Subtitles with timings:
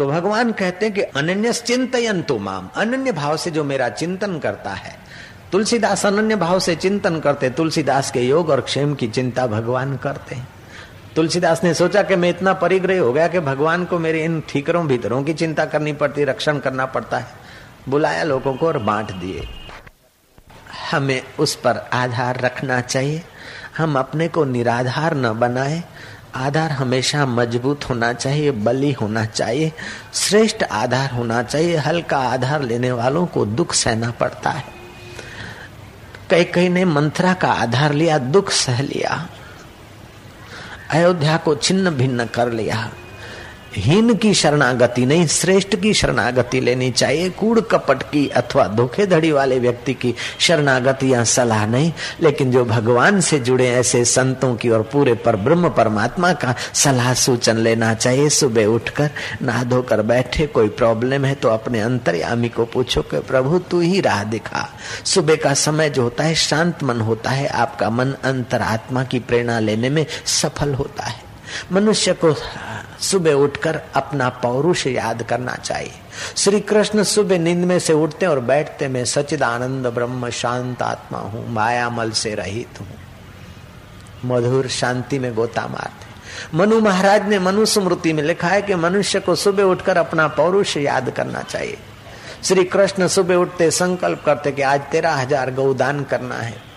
[0.00, 4.38] तो भगवान कहते हैं कि अनन्य चिंतन तो माम। अनन्य भाव से जो मेरा चिंतन
[4.38, 4.96] करता है।
[5.52, 10.34] तुलसीदास अनन्य भाव से चिंतन करते, तुलसीदास के योग और क्षेम की चिंता भगवान करते
[10.34, 10.48] हैं।
[11.16, 14.86] तुलसीदास ने सोचा कि मैं इतना परिग्रह हो गया कि भगवान को मेरे इन ठीकरों
[14.86, 17.26] भीतरों की चिंता करनी पड़ती, रक्षण करना पड़ता है।
[17.88, 19.48] बुलाया लोगों को और बांट दिए।
[20.90, 23.22] हमें उस पर आधार रखना चाहिए।
[23.78, 25.84] हम अपने को निराधार न बनाए।
[26.34, 29.72] आधार हमेशा मज़बूत होना चाहिए, बली होना चाहिए,
[30.14, 34.64] श्रेष्ठ आधार होना चाहिए, हल्का आधार लेने वालों को दुख सहना पड़ता है।
[36.30, 39.28] कई कई ने मंत्रा का आधार लिया, दुख सह लिया,
[40.90, 42.90] अयोध्या को छिन्न भिन्न कर लिया।
[43.74, 49.58] हीन की शरणागति नहीं, श्रेष्ठ की शरणागति लेनी चाहिए। कूड़ कपट की अथवा धोखेधड़ी वाले
[49.58, 54.82] व्यक्ति की शरणागति या सलाह नहीं। लेकिन जो भगवान से जुड़े ऐसे संतों की और
[54.82, 59.10] पूरे पर ब्रह्म परमात्मा का सलाह सूचन लेना चाहिए, सुबह उठकर
[59.42, 64.00] नहा धोकर बैठे, कोई प्रॉब्लम है तो अपने अंतर्यामी को पूछो कि, प्रभु, तू ही
[64.00, 69.04] राह दिखा। सुबह का समय जो होता है, शांत मन होता है। आपका मन अंतरात्मा
[69.04, 71.29] की प्रेरणा लेने में सफल होता है।
[71.72, 72.34] मनुष्य को
[73.00, 75.92] सुबह उठकर अपना पौरुष याद करना चाहिए।
[76.36, 81.48] श्री कृष्ण सुबह नींद में से उठते और बैठते मैं सचिदानंद ब्रह्म, शांत आत्मा हूँ,
[81.48, 82.88] मायामल से रहित हूँ।
[84.26, 86.08] मधुर शांति में गोता मारते
[86.56, 90.76] मनु महाराज ने मनु स्मृति में लिखा है कि मनुष्य को सुबह उठकर अपना पौरुष
[90.76, 91.78] याद करना चाहिए।
[92.44, 96.69] श्री कृष्ण सुबह उठते संकल्प करते कि आज तेरह हज़ार गौदान करना है।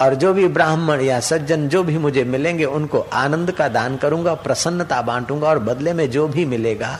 [0.00, 4.34] और जो भी ब्राह्मण या सज्जन जो भी मुझे मिलेंगे, उनको आनंद का दान करूँगा,
[4.34, 6.98] प्रसन्नता बांटूँगा और बदले में जो भी मिलेगा,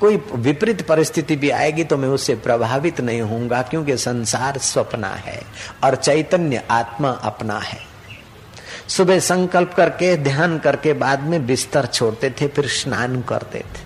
[0.00, 5.40] कोई विपरीत परिस्थिति भी आएगी तो मैं उससे प्रभावित नहीं होऊँगा, क्योंकि संसार स्वप्ना है
[5.84, 7.78] और चैतन्य आत्मा अपना है।
[8.88, 13.84] सुबह संकल्प करके, ध्यान करके बाद में बिस्तर छोड़ते थे, फिर स्नान करते थे।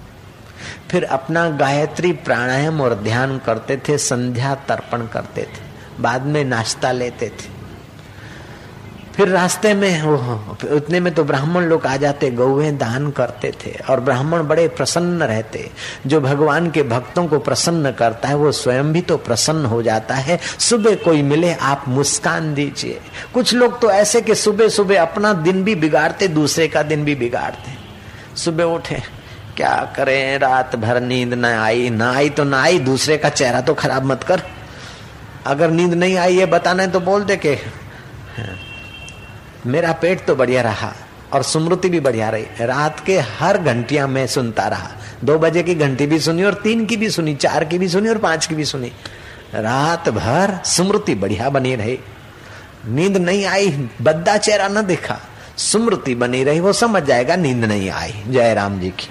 [0.90, 5.62] फिर अपना गायत्री प्राणायाम और ध्यान करते थे, संध्या तर्पण करते थे,
[6.00, 7.59] बाद में नाश्ता लेते थे।
[9.16, 10.16] फिर रास्ते में वो,
[10.76, 15.22] उतने में तो ब्राह्मण लोग आ जाते, गौवे दान करते थे, और ब्राह्मण बड़े प्रसन्न
[15.22, 15.70] रहते।
[16.06, 20.14] जो भगवान के भक्तों को प्रसन्न करता है, वो स्वयं भी तो प्रसन्न हो जाता
[20.14, 23.00] है। सुबह कोई मिले, आप मुस्कान दीजिए।
[23.34, 27.14] कुछ लोग तो ऐसे कि सुबह सुबह अपना दिन भी बिगाड़ते, दूसरे का दिन भी
[27.14, 27.74] बिगाड़ते।
[28.36, 29.02] सुबह उठे,
[29.56, 33.60] क्या करें, रात भर नींद न आई, ना आई तो ना आई, दूसरे का चेहरा
[33.60, 34.42] तो खराब मत कर।
[35.46, 37.58] अगर नींद नहीं आई ये बताना है तो बोल दे के।
[39.66, 40.92] मेरा पेट तो बढ़िया रहा
[41.32, 44.90] और स्मृति भी बढ़िया रही। रात के हर घंटिया में सुनता रहा।
[45.24, 48.08] दो बजे की घंटी भी सुनी और तीन की भी सुनी, चार की भी सुनी
[48.08, 48.92] और पाँच की भी सुनी।
[49.54, 51.98] रात भर स्मृति बढ़िया बनी रही।
[52.86, 55.20] नींद नहीं आई, बद्दा चेहरा न देखा।
[55.56, 59.08] स्मृति बनी रही, वो समझ जाएगा नींद नहीं आई, जय राम जी की।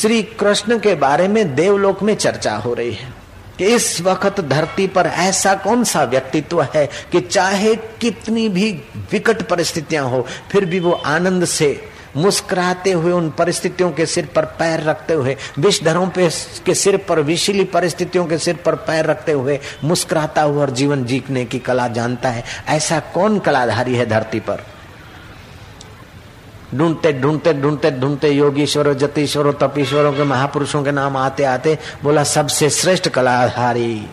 [0.00, 3.27] श्री कृष्ण के बारे में देवलोक में चर्चा हो रही है।
[3.58, 8.72] कि इस वक्त धरती पर ऐसा कौन सा व्यक्तित्व है कि चाहे कितनी भी
[9.12, 14.44] विकट परिस्थितियाँ हो, फिर भी वो आनंद से मुस्कुराते हुए उन परिस्थितियों के सिर पर
[14.44, 16.28] पैर रखते हुए, विषधरों पे
[16.66, 21.04] के सिर पर विशीली परिस्थितियों के सिर पर पैर रखते हुए मुस्कुराता हुआ और जीवन
[21.04, 24.64] जीतने की कला जानता है। ऐसा कौन कलाधारी है धरती पर?
[26.74, 32.70] ढूंढते ढूंढते ढूंढते ढूंढते योगीश्वरों, जतीश्वरों, तपीश्वरों के महापुरुषों के नाम आते आते, बोला, सबसे
[32.70, 34.06] श्रेष्ठ कलाधारी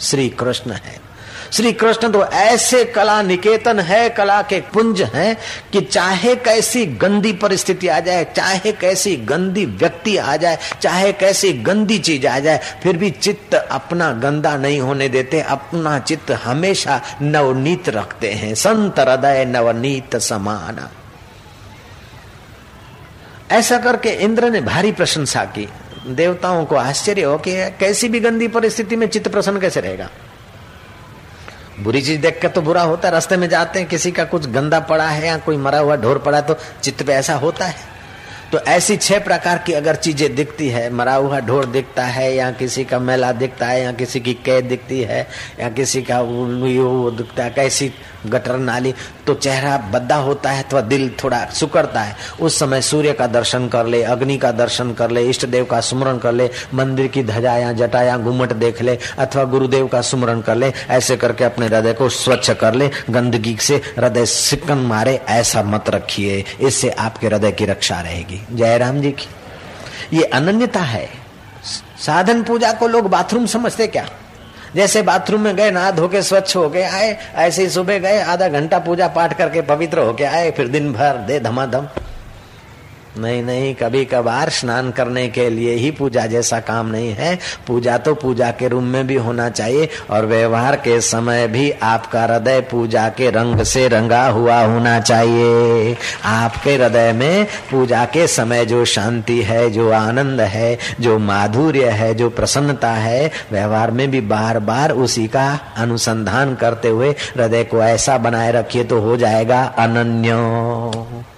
[0.00, 1.08] श्री कृष्ण है।
[1.52, 5.36] श्री कृष्ण तो ऐसे कला निकेतन है, कला के पुंज हैं
[5.72, 11.52] कि चाहे कैसी गंदी परिस्थिति आ जाए, चाहे कैसी गंदी व्यक्ति आ जाए, चाहे कैसी
[11.52, 17.00] गंदी चीज़ आ जाए, फिर भी चित्त अपना गंदा नहीं होने देते, अपना चित्त हमेशा
[17.22, 20.90] नवनीत रखते हैं। संत हृदय नवनीत समाना।
[23.50, 25.68] ऐसा करके इंद्र ने भारी प्रशंसा की।
[26.06, 30.08] देवताओं को आश्चर्य हो कि कैसी भी गंदी परिस्थिति में चित्त प्रसन्न कैसे रहेगा?
[31.80, 34.46] बुरी चीज़ देख कर तो बुरा होता है, रास्ते में जाते हैं, किसी का कुछ
[34.46, 37.64] गंदा पड़ा है या कोई मरा हुआ ढोर पड़ा है तो चित्त पे ऐसा होता
[37.64, 37.96] है।
[38.52, 42.50] तो ऐसी छह प्रकार की अगर चीज़ें दिखती है, मरा हुआ ढोर दिखता है, या
[42.50, 45.26] किसी का मेला दिखता है, या किसी की कैद दिखती है,
[45.60, 47.92] या किसी का वो दिखता है, कैसी
[48.28, 48.94] गटर नाली
[49.26, 53.68] तो चेहरा बद्दा होता है अथवा दिल थोड़ा सुकड़ता है। उस समय सूर्य का दर्शन
[53.68, 57.22] कर ले, अग्नि का दर्शन कर ले, इष्ट देव का सुमरण कर ले, मंदिर की
[57.22, 61.66] धजा या जटा घुमट देख ले, अथवा गुरुदेव का सुमरण कर ले, ऐसे करके अपने
[61.66, 67.26] हृदय को स्वच्छ कर ले, गंदगी से हृदय सिकन मारे, ऐसा मत रखिए। इससे आपके
[67.26, 69.28] हृदय की रक्षा रहेगी। जयराम जी की।
[70.16, 71.08] ये अनन्यता है।
[71.98, 74.08] साधन पूजा को लोग बाथरूम समझते क्या?
[74.76, 78.48] जैसे बाथरूम में गए, नहा धोके स्वच्छ हो गए आए, ऐसे ही सुबह गए, आधा
[78.48, 81.88] घंटा पूजा पाठ करके पवित्र होके आए, फिर दिन भर दे धमाधम।
[83.18, 87.96] नहीं नहीं कभी कभार स्नान करने के लिए ही पूजा जैसा काम नहीं है। पूजा
[87.98, 92.60] तो पूजा के रूम में भी होना चाहिए और व्यवहार के समय भी आपका हृदय
[92.60, 98.84] पूजा के रंग से रंगा हुआ होना चाहिए। आपके हृदय में पूजा के समय जो
[98.84, 104.58] शांति है, जो आनंद है, जो माधुर्य है, जो प्रसन्नता है, व्यवहार में भी बार
[104.58, 111.36] बार उसी का अनुसंधान करते हुए हृदय को ऐसा बनाए रखिए तो हो जाएगा अनन्य।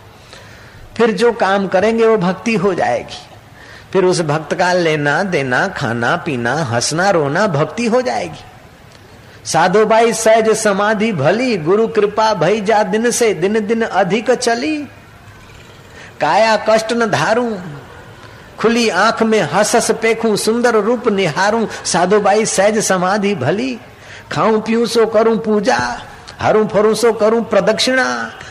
[0.97, 3.19] फिर जो काम करेंगे वो भक्ति हो जाएगी।
[3.93, 8.45] फिर उस भक्त का लेना, देना, खाना, पीना, हंसना, रोना भक्ति हो जाएगी।
[9.45, 14.77] साधु भाई सहज समाधि भली, गुरु कृपा भई जा दिन से दिन दिन अधिक चली।
[16.21, 17.59] काया कष्ट न धारू,
[18.59, 23.79] खुली आँख में हसस पेखू, सुंदर रूप निहारू, साधु भाई सहज समाधि भली,
[24.33, 25.79] खाऊं, पीऊं, सो करूँ पूजा।
[26.41, 28.05] हरू फरू सो करूँ प्रदक्षिणा,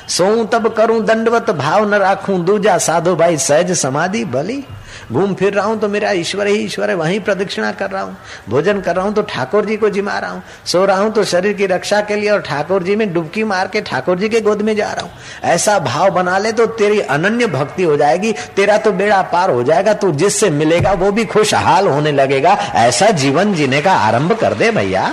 [0.07, 4.63] सोऊं तब करूँ दंडवत, भाव न राखूं दूजा साधु भाई सहज समाधि भली
[5.11, 8.15] घूम फिर रहा हूँ तो मेरा ईश्वर ही ईश्वर है, वहीं प्रदक्षिणा कर रहा हूँ
[8.49, 11.23] भोजन कर रहा हूँ तो ठाकुर जी को जिमा रहा हूँ सो रहा हूँ तो
[11.23, 14.41] शरीर की रक्षा के लिए और ठाकुर जी में डुबकी मार के ठाकुर जी के
[14.41, 15.11] गोद में जा रहा हूँ
[15.45, 19.63] ऐसा भाव बना ले तो तेरी अनन्य भक्ति हो जाएगी, तेरा तो बेड़ा पार हो
[19.63, 24.53] जाएगा, तू जिससे मिलेगा वो भी खुशहाल होने लगेगा। ऐसा जीवन जीने का आरंभ कर
[24.53, 25.11] दे भैया।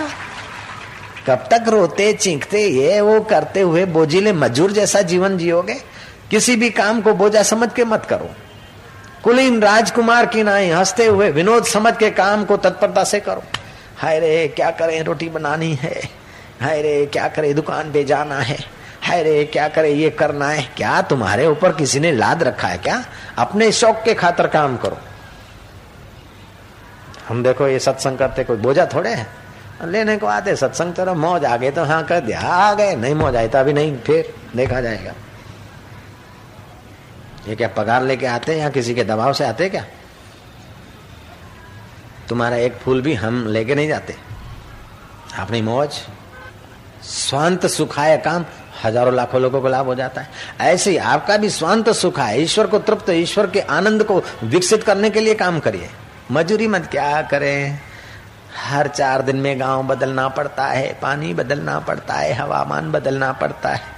[1.27, 5.75] कब तक रोते, चीखते, ये वो करते हुए बोझिले मजूर जैसा जीवन जियोगे?
[6.31, 8.31] किसी भी काम को बोझा समझ के मत करो।
[9.25, 13.43] कुलीन राजकुमार की नाई हँसते हुए विनोद समझ के काम को तत्परता से करो।
[13.97, 16.03] हाय रे, क्या करें, रोटी बनानी है।
[16.63, 18.59] हाय रे, क्या करे, दुकान पे जाना है।
[19.03, 22.79] हाय रे, क्या करे, ये करना है। क्या तुम्हारे ऊपर किसी ने लाद रखा है
[22.79, 23.05] क्या?
[23.39, 24.99] अपने शौक के खातर काम करो।
[27.29, 29.46] हम देखो, ये सत्संग करते कोई बोझा थोड़े है?
[29.85, 33.15] लेने को आते, सत्संग चलो मौज आ गए तो हाँ कर दिया। आ गए, नहीं
[33.15, 35.13] मौज आई तो अभी नहीं, फिर देखा जाएगा।
[37.49, 39.85] ये क्या पगार लेके आते हैं या किसी के दबाव से आते क्या?
[42.29, 44.15] तुम्हारा एक फूल भी हम लेके नहीं जाते।
[45.39, 46.01] अपनी मौज,
[47.03, 48.45] स्वांत सुखाय काम,
[48.85, 50.29] हज़ारों लाखों लोगों को लाभ हो जाता है।
[50.63, 54.83] ऐसे ही आपका भी स्वांत सुखा है ईश्वर को तृप्त, ईश्वर के आनंद को विकसित
[54.83, 55.89] करने के लिए काम करिए।
[56.33, 57.79] मजूरी मत क्या करें।
[58.57, 63.69] हर चार दिन में गाँव बदलना पड़ता है, पानी बदलना पड़ता है, हवामान बदलना पड़ता
[63.69, 63.95] है।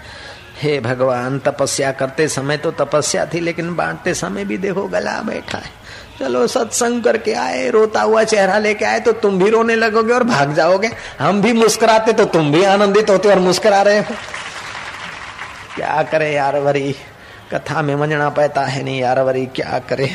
[0.63, 5.59] हे भगवान, तपस्या करते समय तो तपस्या थी, लेकिन बांटते समय भी देखो गला बैठा
[5.59, 5.77] है।
[6.21, 10.23] चलो सत्संग करके आए, रोता हुआ चेहरा लेके आए तो तुम भी रोने लगोगे और
[10.25, 14.15] भाग जाओगे। हम भी मुस्कुराते तो तुम भी आनंदित होते और मुस्कुरा रहे हो।
[15.77, 16.95] क्या करे यार वरी?
[17.55, 20.11] कथा में मंजना पड़ता है नहीं यार वरी, क्या करे?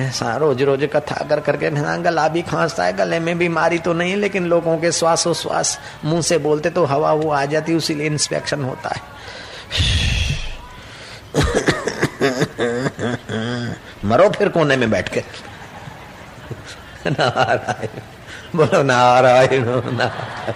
[0.00, 1.70] ऐसा रोज रोज कथा कर करके
[2.02, 6.38] गला भी खांसता है, गले में बीमारी तो नहीं, लेकिन लोगों के श्वासोश्वास मुँह से
[6.38, 9.00] बोलते तो हवा वो आ जाती उसीलिए इंस्पेक्शन होता है।
[14.04, 15.22] मरो फिर कोने में बैठ के।
[17.06, 18.00] नारायण,
[18.56, 20.54] बोलो, नारायण नारायण।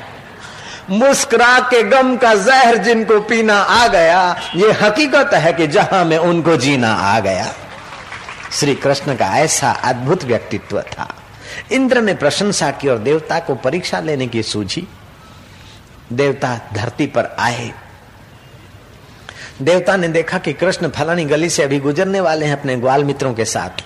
[0.91, 6.19] मुस्कुरा के गम का जहर जिनको पीना आ गया, ये हकीकत है कि जहाँ में
[6.19, 7.53] उनको जीना आ गया।
[8.55, 11.15] श्री कृष्ण का ऐसा अद्भुत व्यक्तित्व था।
[11.73, 14.89] इंद्र ने प्रशंसा की और देवता को परीक्षा लेने की सूझी।
[16.13, 17.73] देवता धरती पर आए।
[19.63, 23.35] देवता ने देखा कि कृष्ण फलानी गली से अभी गुजरने वाले हैं अपने ग्वाल मित्रों
[23.35, 23.85] के साथ।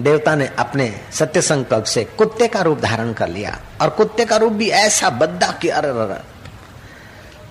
[0.00, 4.36] देवता ने अपने सत्य संकल्प से कुत्ते का रूप धारण कर लिया और कुत्ते का
[4.36, 5.82] रूप भी ऐसा बद्दा कि अर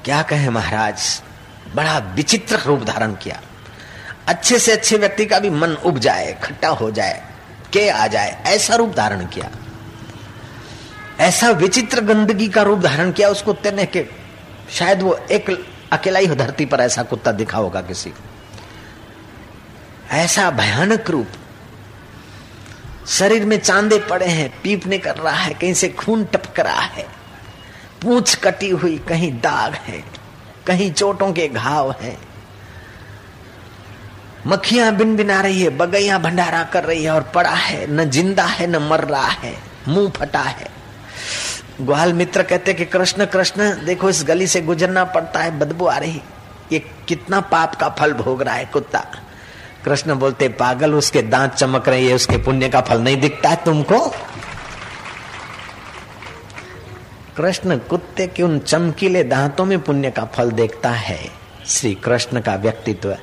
[0.06, 1.22] क्या कहे महाराज?
[1.76, 3.42] बड़ा विचित्र रूप धारण किया।
[4.32, 7.28] अच्छे से अच्छे व्यक्ति का भी मन उब जाए, खट्टा हो जाए,
[7.74, 9.52] के आ जाए, ऐसा रूप धारण किया।
[11.20, 14.06] ऐसा विचित्र गंदगी का रूप धारण किया उस कुत्ते ने के
[14.72, 18.24] शायद वो एक अकेला ही धरती पर ऐसा कुत्ता दिखा होगा किसी को।
[20.12, 21.28] ऐसा भयानक रूप।
[23.08, 27.06] शरीर में चांदे पड़े हैं, पीपने कर रहा है, कहीं से खून टपक रहा है।
[28.02, 30.04] पूछ कटी हुई कहीं दाग है,
[30.68, 32.31] कहीं चोटों के घाव हैं।
[34.48, 38.44] मक्खियाँ बिन बिना रही है, बगैया भंडारा कर रही है और पड़ा है, न ज़िंदा
[38.44, 39.56] है, न मर रहा है,
[39.88, 40.68] मुँह फटा है।
[41.82, 45.98] ग्वाल मित्र कहते कि कृष्ण कृष्ण, देखो इस गली से गुजरना पड़ता है, बदबू आ
[45.98, 46.22] रही।
[46.72, 49.06] ये कितना पाप का फल भोग रहा है, कुत्ता।
[49.86, 53.56] कृष्ण बोलते, पागल, उसके दांत चमक रहे हैं उसके पुण्य का फल नहीं दिखता है
[53.66, 54.00] तुमको।
[57.38, 61.20] कृष्ण, कुत्ते के उन चमकीले दांतों में पुण्य का फल देखता है।
[61.66, 63.18] श्री कृष्ण का व्यक्तित्व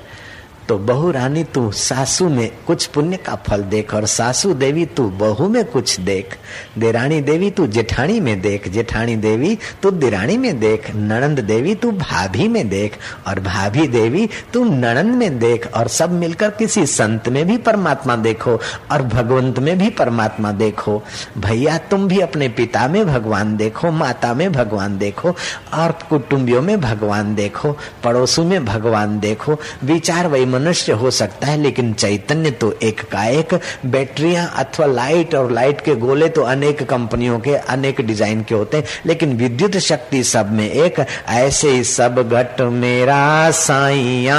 [0.68, 5.08] तो बहु रानी, तू सासू में कुछ पुण्य का फल देख, और सासू देवी तू
[5.10, 6.36] बहू में कुछ देख।
[6.78, 11.90] देरानी देवी तू जेठानी में देख जेठानी देवी तू दिरानी में देख, नणंद देवी तू
[11.90, 17.28] भाभी में देख, और भाभी देवी तू नणंद में देख, और सब मिलकर किसी संत
[17.28, 18.58] में भी परमात्मा देखो,
[18.90, 21.02] और भगवंत में भी परमात्मा देखो।
[21.38, 25.34] भैया, तुम भी अपने पिता में भगवान देखो, माता में भगवान देखो,
[25.74, 31.56] और कुटुंबियों में भगवान देखो, पड़ोसों में भगवान देखो। विचार वही मनुष्य हो सकता है,
[31.56, 33.54] लेकिन चैतन्य तो एक का एक
[33.86, 38.76] बैटरिया अथवा लाइट, और लाइट के गोले तो अनेक कंपनियों के, अनेक डिज़ाइन के होते
[38.76, 44.38] हैं, लेकिन विद्युत शक्ति सब में एक। ऐसे ही सब घट मेरा साइया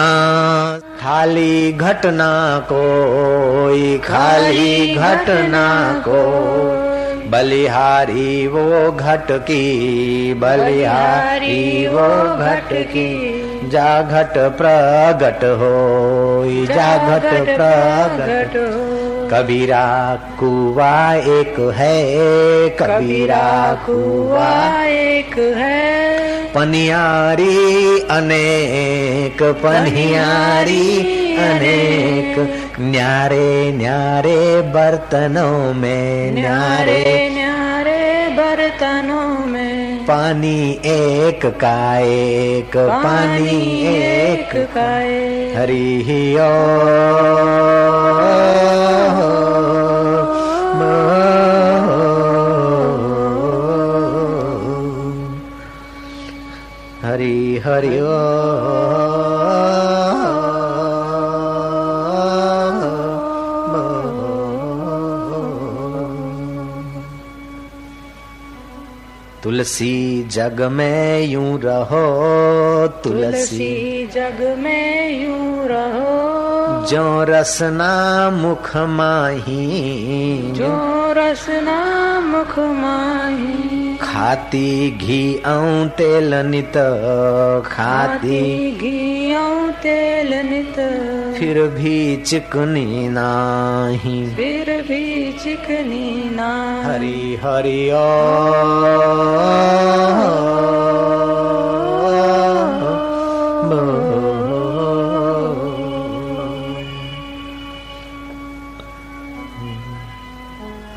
[1.02, 2.32] खाली घटना
[2.72, 5.68] कोई, खाली घटना
[6.08, 6.22] को
[7.30, 12.08] बलिहारी वो घट की, बलिहारी वो
[12.38, 15.76] घट की। जा घट प्रगट हो।
[16.46, 18.54] जा घट प्रगट।
[19.34, 22.20] कबीरा कुआ एक है
[22.70, 26.10] कबीरा कुआ एक है।
[26.48, 30.98] पनियारी अनेक पनियारी
[31.36, 44.54] अनेक। न्यारे न्यारे बर्तनों में न्यारे। न्यारे बर्तनों में। पानी एक का एक पानी एक
[44.74, 46.50] का हरी हरि ही ओ।
[57.04, 58.79] हरि हरि ओ।
[69.50, 79.66] तुलसी जग में यूँ रहो, तुलसी। जग में यूँ रहो जो रसना मुख माही,
[80.52, 80.70] जो
[81.18, 81.80] रसना
[82.20, 83.89] मुख माही।
[84.20, 86.74] खाती घी ऐं तेल नित
[87.66, 90.76] खाती घी ऐं तेल नित।
[91.40, 98.00] फिर भी चिकनी नाही। फिर भी चिकनी ना हरी हरी ओ।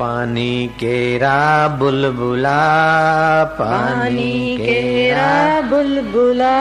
[0.03, 2.61] पानी केरा बुलबुला
[3.59, 6.55] पानी केरा बुलबुला।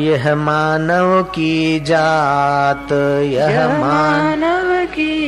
[0.00, 2.92] यह मानव की जात
[3.32, 5.23] यह मानव की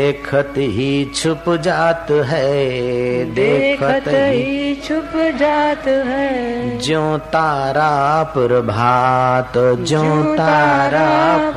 [0.00, 7.92] देखत ही छुप जात है देखत ही छुप जात है। जो तारा
[8.22, 9.58] प्रभात
[9.90, 10.02] जो
[10.34, 11.08] तारा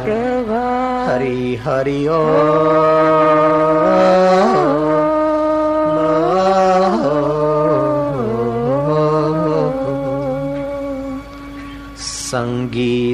[0.04, 0.66] प्रभा
[1.08, 2.22] हरि हरि ओ।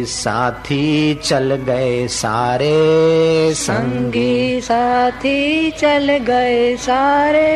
[0.05, 7.49] साथी चल गए सारे। संगी साथी चल गए सारे।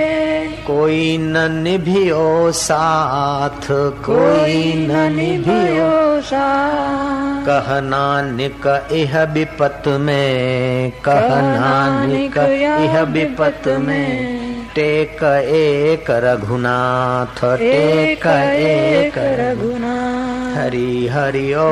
[0.67, 6.47] कोई न निभियो साथ कोई कोई न निभियो सा
[7.47, 12.37] कह नानक इह विपत में कह नानक
[12.81, 14.43] इह विपत में।
[14.75, 20.02] टेक एक रघुनाथ टेक एक एक रघुनाथ।
[20.55, 21.67] हरि हरि ओ।